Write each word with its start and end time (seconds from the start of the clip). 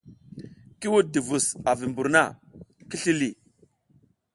Ki 0.79 0.87
wuɗ 0.91 1.03
duvus 1.13 1.45
a 1.69 1.71
vi 1.77 1.85
mbur 1.91 2.07
na, 2.15 2.21
ki 2.89 2.95
sli 3.01 3.13
ləh. 3.19 3.33